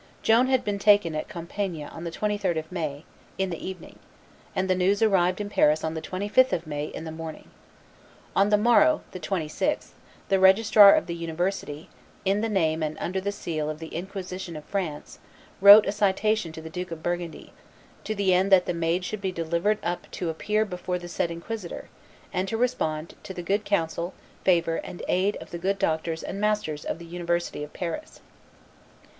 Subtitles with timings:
[0.23, 3.05] Joan had been taken at Compiegne on the 23d of May,
[3.37, 3.99] in the evening;
[4.55, 7.51] and the news arrived in Paris on the 25th of May, in the morning.
[8.35, 9.89] On the morrow, the 26th,
[10.27, 11.87] the registrar of the University,
[12.25, 15.19] in the name and under the seal of the inquisition of France,
[15.61, 17.53] wrote a citation to the Duke of Burgundy
[18.03, 21.29] "to the end that the Maid should be delivered up to appear before the said
[21.29, 21.89] inquisitor,
[22.33, 24.15] and to respond to the good counsel,
[24.45, 28.21] favor, and aid of the good doctors and masters of the University of Paris."